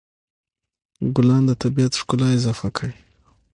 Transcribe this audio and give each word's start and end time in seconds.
ګلان 1.15 1.43
د 1.47 1.51
طبیعت 1.63 1.93
ښکلا 1.99 2.27
اضافه 2.37 2.67
کوي. 2.77 2.97